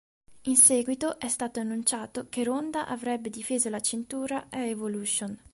[0.45, 5.37] In seguito, è stato annunciato che Ronda avrebbe difeso la cintura a Evolution.